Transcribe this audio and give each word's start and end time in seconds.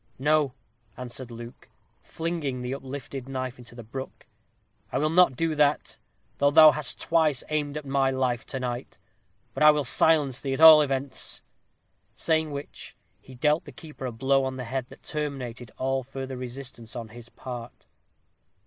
"No," 0.17 0.53
answered 0.97 1.29
Luke, 1.29 1.69
flinging 2.01 2.63
the 2.63 2.73
uplifted 2.73 3.29
knife 3.29 3.59
into 3.59 3.75
the 3.75 3.83
brook. 3.83 4.25
"I 4.91 4.97
will 4.97 5.11
not 5.11 5.35
do 5.35 5.53
that, 5.53 5.95
though 6.39 6.49
thou 6.49 6.71
hast 6.71 6.99
twice 6.99 7.43
aimed 7.49 7.77
at 7.77 7.85
my 7.85 8.09
life 8.09 8.43
to 8.47 8.59
night. 8.59 8.97
But 9.53 9.61
I 9.61 9.69
will 9.69 9.83
silence 9.83 10.39
thee, 10.41 10.53
at 10.55 10.59
all 10.59 10.81
events." 10.81 11.43
Saying 12.15 12.49
which, 12.49 12.95
he 13.19 13.35
dealt 13.35 13.65
the 13.65 13.71
keeper 13.71 14.07
a 14.07 14.11
blow 14.11 14.43
on 14.43 14.57
the 14.57 14.63
head 14.65 14.87
that 14.87 15.03
terminated 15.03 15.69
all 15.77 16.01
further 16.01 16.35
resistance 16.35 16.95
on 16.95 17.09
his 17.09 17.29
part. 17.29 17.85